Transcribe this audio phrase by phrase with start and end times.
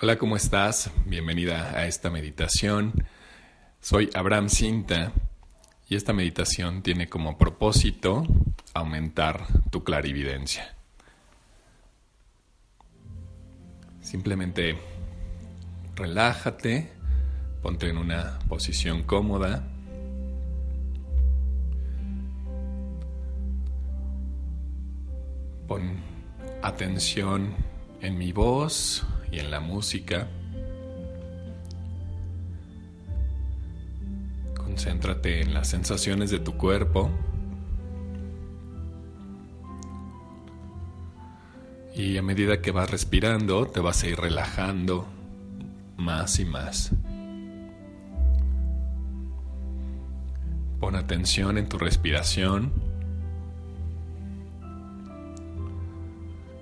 [0.00, 0.92] Hola, ¿cómo estás?
[1.06, 2.92] Bienvenida a esta meditación.
[3.80, 5.10] Soy Abraham Cinta
[5.88, 8.22] y esta meditación tiene como propósito
[8.74, 10.72] aumentar tu clarividencia.
[14.00, 14.78] Simplemente
[15.96, 16.92] relájate,
[17.60, 19.66] ponte en una posición cómoda.
[25.66, 25.96] Pon
[26.62, 27.52] atención
[28.00, 30.28] en mi voz y en la música.
[34.56, 37.10] Concéntrate en las sensaciones de tu cuerpo.
[41.94, 45.08] Y a medida que vas respirando, te vas a ir relajando
[45.96, 46.92] más y más.
[50.78, 52.72] Pon atención en tu respiración.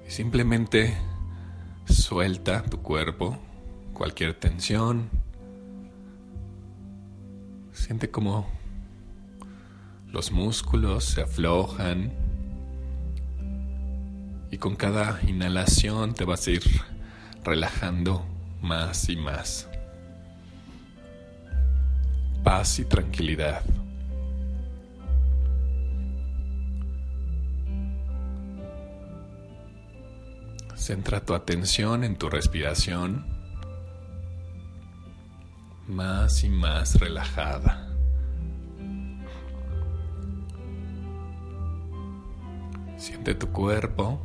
[0.06, 0.97] Y simplemente
[1.89, 3.39] Suelta tu cuerpo,
[3.93, 5.09] cualquier tensión.
[7.73, 8.47] Siente como
[10.11, 12.12] los músculos se aflojan
[14.51, 16.62] y con cada inhalación te vas a ir
[17.45, 18.25] relajando
[18.62, 19.69] más y más.
[22.43, 23.62] Paz y tranquilidad.
[30.87, 33.27] Centra tu atención en tu respiración
[35.89, 37.89] más y más relajada.
[42.97, 44.25] Siente tu cuerpo,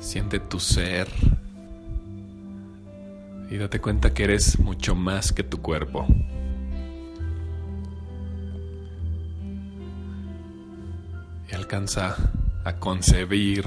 [0.00, 1.06] siente tu ser
[3.48, 6.04] y date cuenta que eres mucho más que tu cuerpo.
[11.48, 12.16] Y alcanza
[12.64, 13.66] a concebir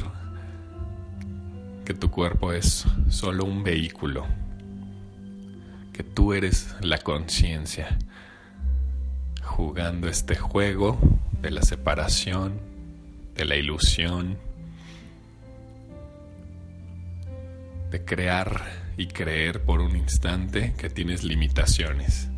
[1.85, 4.25] que tu cuerpo es solo un vehículo,
[5.91, 7.97] que tú eres la conciencia,
[9.43, 10.97] jugando este juego
[11.41, 12.59] de la separación,
[13.35, 14.38] de la ilusión,
[17.91, 18.61] de crear
[18.97, 22.29] y creer por un instante que tienes limitaciones.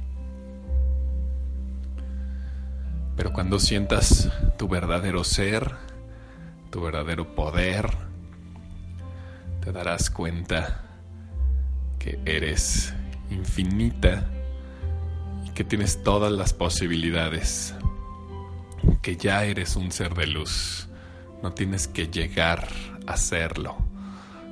[3.16, 5.76] Pero cuando sientas tu verdadero ser,
[6.72, 8.05] tu verdadero poder,
[9.66, 10.84] te darás cuenta
[11.98, 12.94] que eres
[13.32, 14.30] infinita
[15.44, 17.74] y que tienes todas las posibilidades,
[19.02, 20.88] que ya eres un ser de luz,
[21.42, 22.68] no tienes que llegar
[23.08, 23.76] a serlo,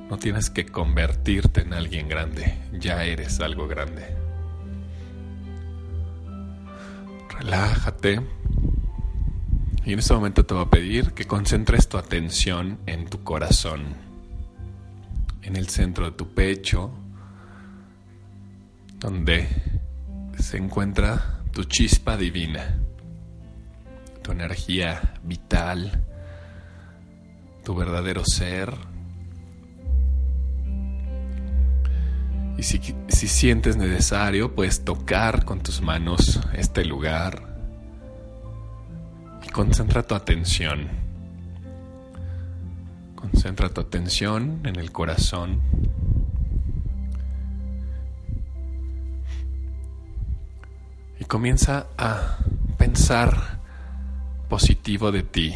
[0.09, 4.17] no tienes que convertirte en alguien grande, ya eres algo grande.
[7.37, 8.19] Relájate.
[9.85, 14.12] Y en este momento te voy a pedir que concentres tu atención en tu corazón
[15.43, 16.91] en el centro de tu pecho,
[18.99, 19.47] donde
[20.39, 22.79] se encuentra tu chispa divina,
[24.21, 26.03] tu energía vital,
[27.63, 28.73] tu verdadero ser.
[32.57, 37.41] Y si, si, sientes necesario, puedes tocar con tus manos este lugar
[39.45, 41.02] y concentra tu atención
[43.31, 45.61] Concentra tu atención en el corazón.
[51.21, 52.39] Y comienza a
[52.77, 53.59] pensar
[54.49, 55.55] positivo de ti.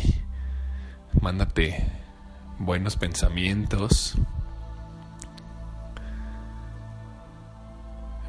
[1.19, 1.91] Mándate
[2.57, 4.15] buenos pensamientos.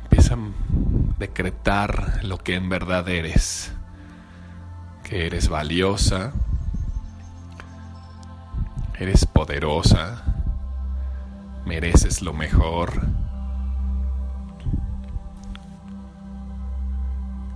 [0.03, 0.38] Empieza a
[1.21, 3.72] decretar lo que en verdad eres.
[5.04, 6.32] Que eres valiosa,
[8.98, 10.25] Eres poderosa,
[11.64, 12.91] mereces lo mejor,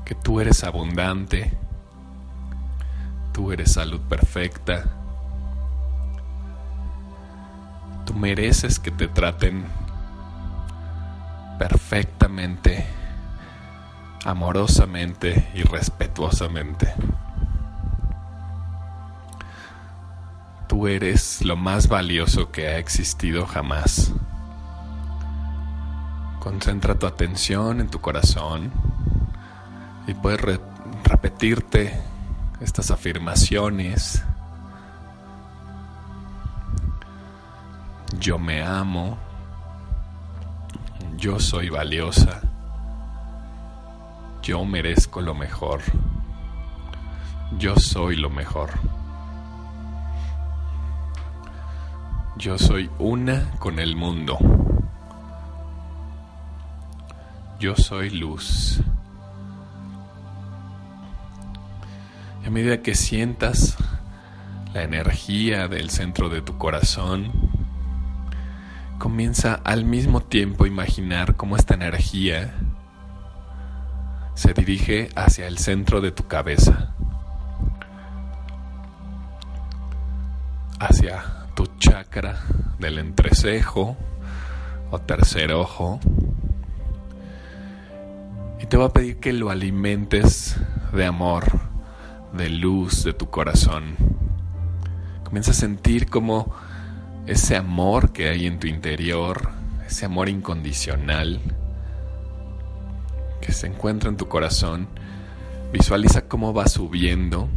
[0.04, 1.52] que tú eres abundante,
[3.32, 4.84] tú eres salud perfecta,
[8.06, 9.64] tú mereces que te traten
[11.58, 12.86] perfectamente,
[14.24, 16.94] amorosamente y respetuosamente.
[20.88, 24.12] Eres lo más valioso que ha existido jamás.
[26.40, 28.72] Concentra tu atención en tu corazón
[30.06, 30.40] y puedes
[31.04, 32.00] repetirte
[32.60, 34.24] estas afirmaciones.
[38.18, 39.18] Yo me amo.
[41.16, 42.40] Yo soy valiosa.
[44.42, 45.80] Yo merezco lo mejor.
[47.58, 48.70] Yo soy lo mejor.
[52.36, 54.38] Yo soy una con el mundo.
[57.60, 58.80] Yo soy luz.
[62.42, 63.76] Y a medida que sientas
[64.72, 67.30] la energía del centro de tu corazón,
[68.98, 72.54] comienza al mismo tiempo a imaginar cómo esta energía
[74.34, 76.94] se dirige hacia el centro de tu cabeza,
[80.80, 82.42] hacia tu chakra
[82.78, 83.96] del entrecejo
[84.90, 86.00] o tercer ojo.
[88.60, 90.56] Y te voy a pedir que lo alimentes
[90.92, 91.44] de amor,
[92.32, 93.96] de luz de tu corazón.
[95.24, 96.54] Comienza a sentir como
[97.26, 99.50] ese amor que hay en tu interior,
[99.86, 101.40] ese amor incondicional
[103.40, 104.88] que se encuentra en tu corazón,
[105.72, 107.48] visualiza cómo va subiendo,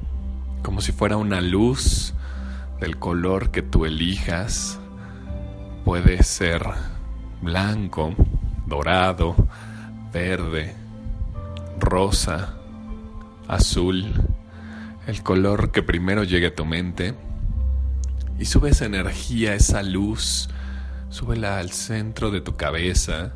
[0.64, 2.14] como si fuera una luz
[2.80, 4.80] del color que tú elijas.
[5.84, 6.64] Puede ser
[7.42, 8.16] blanco,
[8.66, 9.36] dorado,
[10.12, 10.76] verde,
[11.80, 12.56] rosa,
[13.48, 14.14] azul,
[15.08, 17.14] el color que primero llegue a tu mente
[18.40, 20.50] y sube esa energía, esa luz,
[21.10, 23.34] súbela al centro de tu cabeza,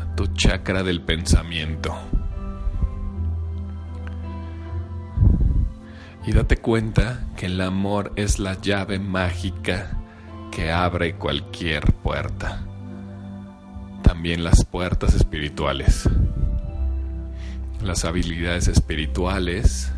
[0.00, 1.94] a tu chakra del pensamiento.
[6.26, 9.98] Y date cuenta que el amor es la llave mágica
[10.50, 12.64] que abre cualquier puerta.
[14.02, 16.08] También las puertas espirituales.
[17.82, 19.92] Las habilidades espirituales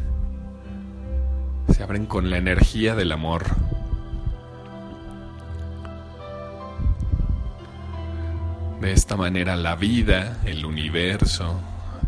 [1.68, 3.44] se abren con la energía del amor.
[8.80, 11.60] De esta manera la vida, el universo,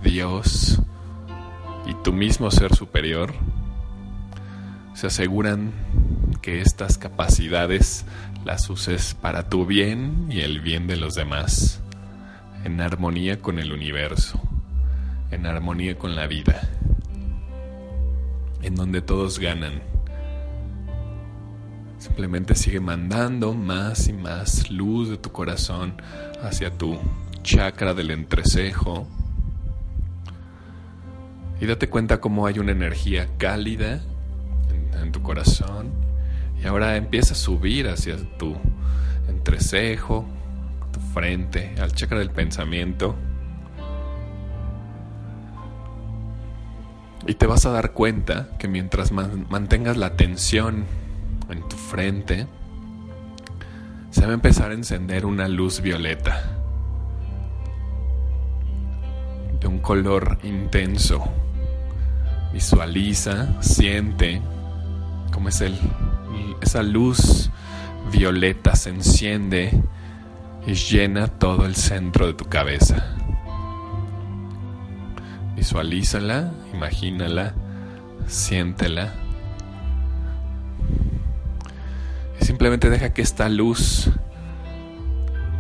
[0.02, 0.80] Dios
[1.86, 3.32] y tu mismo ser superior
[4.98, 5.70] se aseguran
[6.42, 8.04] que estas capacidades
[8.44, 11.80] las uses para tu bien y el bien de los demás,
[12.64, 14.40] en armonía con el universo,
[15.30, 16.68] en armonía con la vida
[18.60, 19.82] en donde todos ganan.
[21.98, 25.94] Simplemente sigue mandando más y más luz de tu corazón
[26.42, 26.98] hacia tu
[27.44, 29.06] chakra del entrecejo.
[31.60, 34.02] Y date cuenta cómo hay una energía cálida
[35.02, 35.90] en, tu corazón.
[36.62, 38.56] Y ahora empieza a subir hacia tu
[39.28, 40.26] entrecejo,
[40.92, 43.14] tu frente, al chakra del pensamiento.
[47.26, 50.84] Y te vas a dar cuenta que mientras mantengas la tensión
[51.50, 52.46] en tu frente,
[54.10, 56.58] se va a empezar a encender una luz violeta
[59.60, 61.24] de un color intenso.
[62.52, 64.40] Visualiza, siente
[65.32, 65.76] cómo es el,
[66.60, 67.50] esa luz
[68.10, 69.82] violeta se enciende
[70.66, 73.04] y llena todo el centro de tu cabeza.
[75.56, 77.54] Visualízala, imagínala,
[78.26, 79.12] siéntela.
[82.40, 84.10] Y simplemente deja que esta luz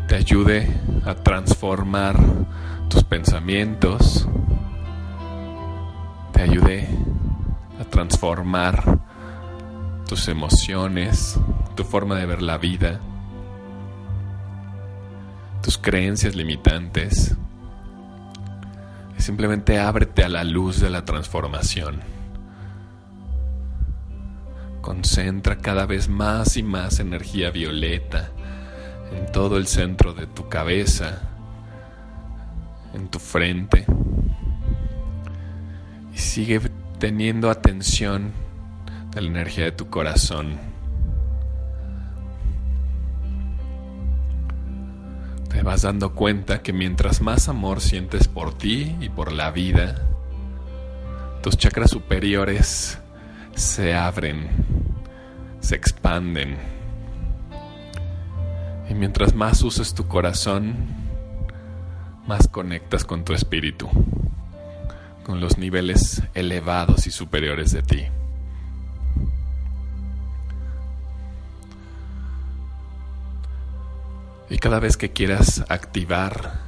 [0.06, 0.68] te ayude
[1.04, 2.16] a transformar
[2.88, 4.28] tus pensamientos,
[6.32, 6.88] te ayude
[7.80, 8.97] a transformar
[10.08, 11.38] tus emociones,
[11.76, 12.98] tu forma de ver la vida,
[15.62, 17.36] tus creencias limitantes.
[19.18, 22.00] Simplemente ábrete a la luz de la transformación.
[24.80, 28.30] Concentra cada vez más y más energía violeta
[29.12, 31.20] en todo el centro de tu cabeza,
[32.94, 33.84] en tu frente.
[36.14, 36.62] Y sigue
[36.98, 38.47] teniendo atención
[39.10, 40.78] de la energía de tu corazón.
[45.58, 49.96] te vas dando cuenta que mientras más amor sientes por ti y por la vida,
[51.42, 52.98] tus chakras superiores
[53.56, 54.48] se abren,
[55.58, 56.56] se expanden.
[58.88, 60.76] Y mientras más uses tu corazón,
[62.26, 63.88] más conectas con tu espíritu,
[65.24, 68.06] con los niveles elevados y superiores de ti.
[74.50, 76.60] Y cada vez que quieras activar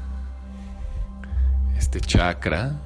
[1.77, 2.79] este chakra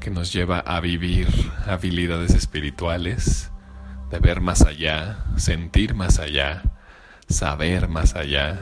[0.00, 1.28] que nos lleva a vivir
[1.66, 3.50] habilidades espirituales,
[4.10, 6.62] de ver más allá, sentir más allá,
[7.28, 8.58] saber más allá,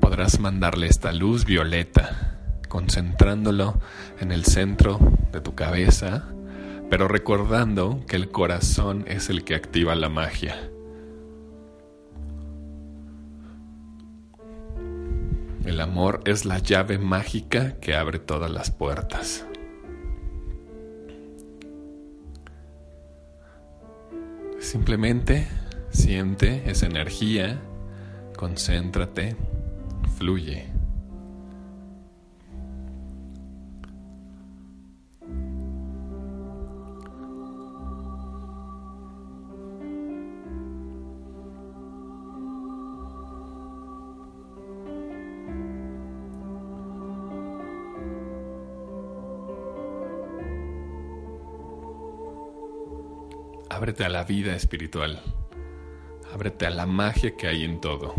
[0.00, 2.38] podrás mandarle esta luz violeta,
[2.68, 3.80] concentrándolo
[4.20, 4.98] en el centro
[5.32, 6.24] de tu cabeza,
[6.90, 10.70] pero recordando que el corazón es el que activa la magia.
[15.64, 19.46] El amor es la llave mágica que abre todas las puertas.
[24.58, 25.48] Simplemente
[25.90, 27.60] siente esa energía,
[28.36, 29.36] concéntrate,
[30.18, 30.66] fluye.
[53.74, 55.20] Ábrete a la vida espiritual.
[56.32, 58.14] Ábrete a la magia que hay en todo.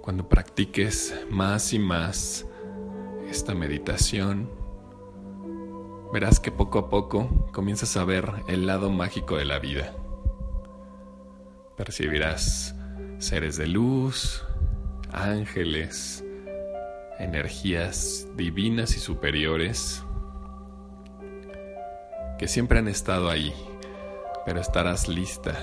[0.00, 2.44] Cuando practiques más y más
[3.30, 4.50] esta meditación,
[6.12, 9.94] verás que poco a poco comienzas a ver el lado mágico de la vida.
[11.76, 12.74] Percibirás
[13.18, 14.44] seres de luz,
[15.12, 16.24] ángeles,
[17.18, 20.02] energías divinas y superiores
[22.38, 23.54] que siempre han estado ahí,
[24.44, 25.58] pero estarás lista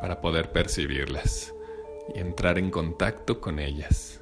[0.00, 1.54] para poder percibirlas
[2.14, 4.20] y entrar en contacto con ellas.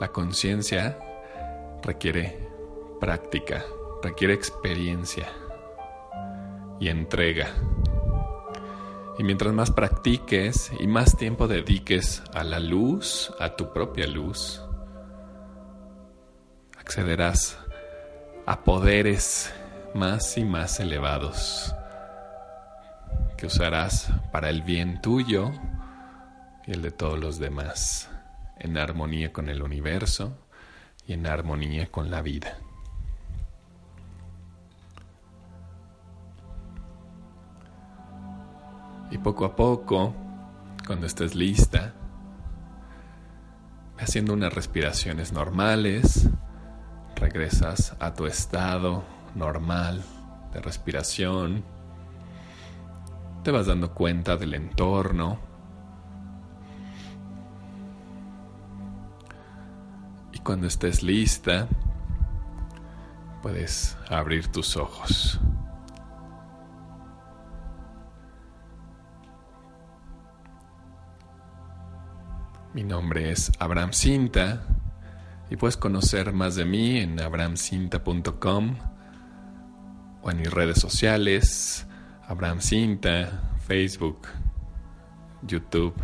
[0.00, 0.98] La conciencia
[1.82, 2.38] requiere
[3.00, 3.64] práctica,
[4.02, 5.28] requiere experiencia
[6.80, 7.48] y entrega.
[9.18, 14.62] Y mientras más practiques y más tiempo dediques a la luz, a tu propia luz,
[16.78, 17.58] accederás
[18.44, 19.52] a poderes
[19.94, 21.74] más y más elevados
[23.36, 25.52] que usarás para el bien tuyo
[26.66, 28.10] y el de todos los demás,
[28.58, 30.36] en armonía con el universo
[31.06, 32.58] y en armonía con la vida.
[39.10, 40.14] Y poco a poco,
[40.86, 41.94] cuando estés lista,
[43.98, 46.28] haciendo unas respiraciones normales,
[47.14, 50.02] regresas a tu estado normal
[50.52, 51.64] de respiración,
[53.42, 55.38] te vas dando cuenta del entorno
[60.32, 61.68] y cuando estés lista,
[63.42, 65.40] puedes abrir tus ojos.
[72.76, 74.60] Mi nombre es Abraham Cinta
[75.48, 78.76] y puedes conocer más de mí en abrahamcinta.com
[80.20, 81.86] o en mis redes sociales,
[82.28, 84.28] Abraham Cinta, Facebook,
[85.40, 85.94] YouTube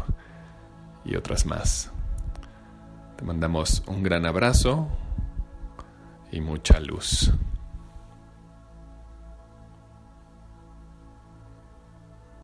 [1.04, 1.90] y otras más.
[3.18, 4.88] Te mandamos un gran abrazo
[6.30, 7.34] y mucha luz.